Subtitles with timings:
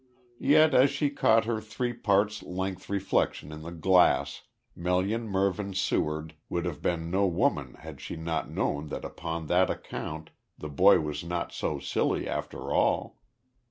[0.39, 4.41] Yet as she caught her three parts length reflection in the glass,
[4.75, 9.69] Melian Mervyn Seward would have been no woman had she not known that upon that
[9.69, 13.21] account the boy was not so silly after all.